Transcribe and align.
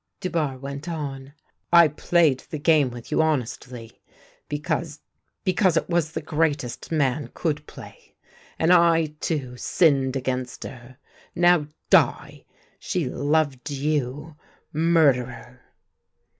Dubarre 0.19 0.57
went 0.57 0.89
on." 0.89 1.33
I 1.71 1.87
played 1.87 2.39
the 2.49 2.57
game 2.57 2.89
with 2.89 3.11
you 3.11 3.19
A 3.21 3.21
FRAGMENT 3.21 3.43
OF 3.43 3.51
LIVES 3.51 3.67
281 3.67 4.09
honestly, 4.09 4.49
because— 4.49 4.99
because 5.53 5.77
it 5.77 5.89
was 5.91 6.13
the 6.13 6.23
greatest 6.23 6.91
man 6.91 7.29
could 7.35 7.67
play. 7.67 8.15
And 8.57 8.73
I, 8.73 9.13
too, 9.19 9.57
sinned 9.57 10.15
against 10.15 10.63
her. 10.63 10.97
Now 11.35 11.67
die! 11.91 12.45
She 12.79 13.07
loved 13.07 13.69
you— 13.69 14.37
murderer 14.73 15.61